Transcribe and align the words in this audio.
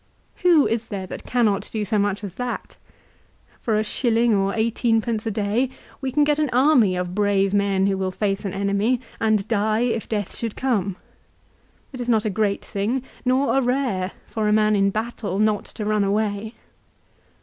Who 0.37 0.65
is 0.65 0.87
there 0.89 1.05
cannot 1.05 1.69
do 1.71 1.85
so 1.85 1.99
much 1.99 2.23
as 2.23 2.33
that? 2.33 2.75
For 3.59 3.77
a 3.77 3.83
shil 3.83 4.15
ling 4.15 4.33
or 4.33 4.51
eighteenpence 4.51 5.27
a 5.27 5.29
day 5.29 5.69
we 6.01 6.11
can 6.11 6.23
get 6.23 6.39
an 6.39 6.49
army 6.51 6.95
of 6.95 7.13
brave 7.13 7.53
men 7.53 7.85
who 7.85 7.95
will 7.99 8.09
face 8.09 8.43
an 8.43 8.51
enemy, 8.51 8.99
and 9.19 9.47
die 9.47 9.81
if 9.81 10.09
death 10.09 10.35
should 10.35 10.55
come. 10.55 10.95
It 11.93 12.01
is 12.01 12.09
not 12.09 12.25
a 12.25 12.31
great 12.31 12.65
thing, 12.65 13.03
nor 13.25 13.55
a 13.55 13.61
rare, 13.61 14.13
for 14.25 14.47
a 14.47 14.51
man 14.51 14.75
in 14.75 14.89
battle 14.89 15.37
not 15.37 15.65
to 15.65 15.85
run 15.85 16.03
away. 16.03 16.55